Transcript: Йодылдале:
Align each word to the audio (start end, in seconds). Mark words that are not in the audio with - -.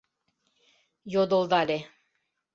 Йодылдале: 1.13 1.77